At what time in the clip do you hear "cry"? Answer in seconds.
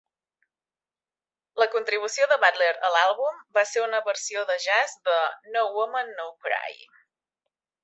6.49-6.83